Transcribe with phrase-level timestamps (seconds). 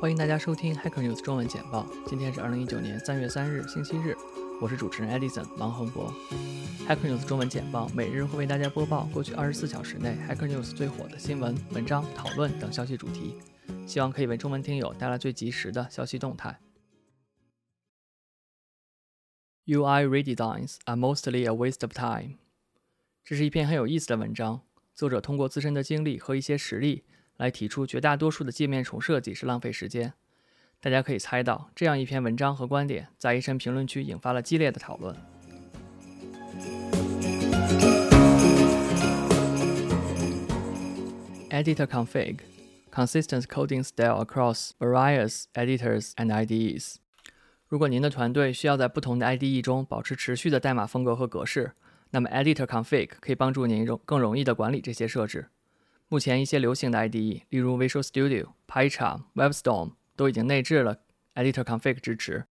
[0.00, 1.84] 欢迎大家收听 Hacker News 中文简报。
[2.06, 4.14] 今天是二零一九年三月三日，星期日。
[4.60, 6.14] 我是主持人 Edison 王恒博。
[6.86, 13.34] Hacker News 中文简报每日会为大家播报过去二十四小时内 Hacker News 最火的新闻、文章、讨论等消息主题，
[13.88, 16.60] 希望可以为中文听友带来最及时的消息动态。
[19.66, 22.36] UI redesigns are mostly a waste of time。
[23.24, 24.60] 这是一篇很有意思的文章，
[24.94, 27.02] 作者通过自身的经历和一些实例。
[27.38, 30.12] 来提出绝大多数的界面重设计是浪费时间。
[30.80, 35.16] 大家可以猜到，这样一篇文章和观点在 A 深评论区引发了激烈的讨论。
[41.50, 42.40] Editor config
[42.92, 46.96] consistent coding style across various editors and IDEs。
[47.66, 51.72] 如果您的团队需要在不同的 IDE 中保持持续的代码风格和格式，
[52.10, 55.48] 那么 Editor config 可以帮助您容更容易地管理这些设置。
[56.10, 61.00] 目前一些流行的 IDE，例如 Visual Studio、PyCharm、WebStorm，都已经内置了
[61.34, 62.46] Editor Config 支持。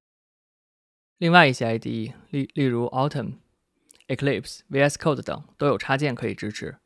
[1.17, 3.38] 另外一些 IDE，例例如 Atom、
[4.08, 6.78] Eclipse、VS Code 等，都有插件可以支持。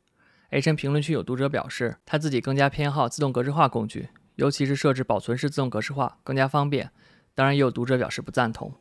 [0.48, 6.90] H N 评论区有读者表示，他自己更加偏好自动格式化工具，尤其是设置保存式自动格式化更加方便。
[7.34, 8.72] 当然，也有读者表示不赞同。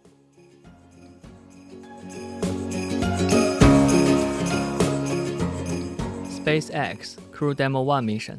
[6.29, 8.35] SpaceX Crew Demo One Mission，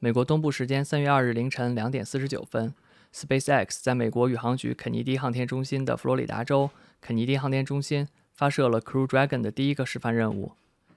[0.00, 2.74] 美国东部时间三月二日凌晨两点四十九分
[3.14, 6.68] ，SpaceX 在美国宇航局肯尼迪航天中心的佛罗里达州
[7.00, 10.52] 肯尼迪航天中心发射了 Crew Dragon 的第一个示范任务。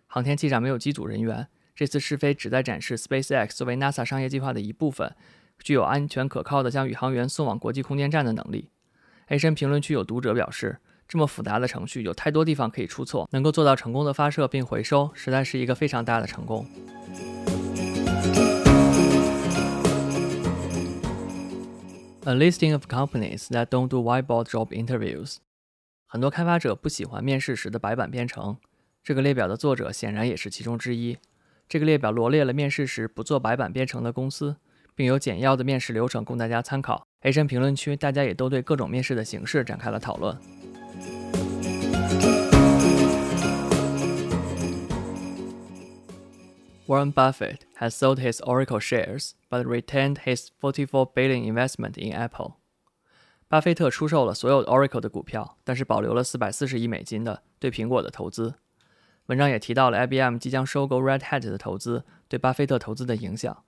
[0.07, 1.47] 航天器上没有机组人员。
[1.73, 5.15] 这次试飞旨在展示 SpaceX 作为 NASA 商业计划的一部分，
[5.63, 8.67] 具有安全可靠的将宇航员送往国际空间站的能力。
[9.27, 10.79] A 深评论区有读者表示。
[11.07, 16.65] 这么复杂的程序有太多地方可以出错，能够做到成功的发射并回收，实在是一个非常大的成功。
[22.23, 25.37] A listing of companies that don't do whiteboard job interviews。
[26.05, 28.57] 很多开发者不喜欢面试时的白板编程，
[29.03, 31.17] 这个列表的作者显然也是其中之一。
[31.67, 34.57] 这个列表罗列了面试时不做白板编程的公司，
[34.93, 37.07] 并有简要的面试流程供大家参考。
[37.21, 40.37] A 深评论区，大家也都对各种面试的形式展开了讨论。
[46.91, 52.55] Warren Buffett has sold his Oracle shares, but retained his 44 billion investment in Apple.
[53.47, 58.55] 巴菲特出售了所有 Oracle 的股票，但是保留了440亿美金的对苹果的投资。
[59.27, 63.63] 文章也提到了 IBM 即将收购 Red Hat 的投资对巴菲特投资的影响。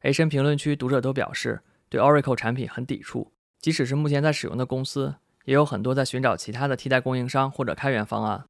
[0.00, 8.46] A 深评论区读者都表示对 Oracle 产品很抵触，即使是目前在使用的公司，也有很多在寻找其他的替代供应商或者开源方案。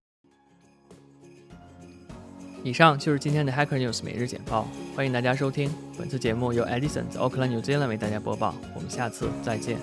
[2.64, 5.68] 以上就是今天的 Hacker News 每日简报，欢迎大家收听。
[5.98, 9.76] 本次节目由 Edison 在 Oakland, New Zealand 为大家播报，我们下次再见。